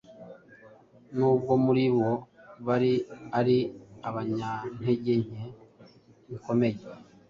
[1.15, 2.09] nubwo muri bo
[2.67, 2.93] bari
[3.39, 3.57] ari
[4.07, 5.45] abanyantege nke
[6.29, 6.79] bikomeye,